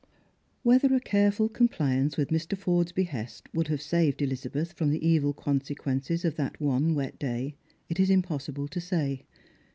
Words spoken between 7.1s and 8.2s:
day, it is